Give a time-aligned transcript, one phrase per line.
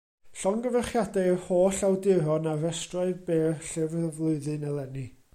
[0.43, 5.05] Llongyfarchiadau i'r holl awduron ar restrau byr Llyfr y Flwyddyn eleni.